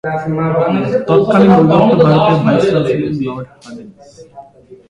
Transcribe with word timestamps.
তৎকালীন 1.07 1.51
অবিভক্ত 1.57 1.99
ভারতের 2.03 2.37
ভাইসরয় 2.45 2.85
ছিলেন 2.87 3.13
লর্ড 3.25 3.47
হার্ডিঞ্জ। 3.63 3.93